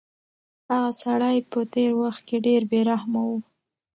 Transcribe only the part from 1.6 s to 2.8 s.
تېر وخت کې ډېر